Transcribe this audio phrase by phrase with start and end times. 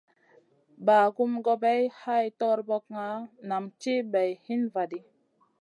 [0.85, 3.05] Bagumna gobay hay torbokna
[3.49, 4.99] nam ti bay hin va ɗi.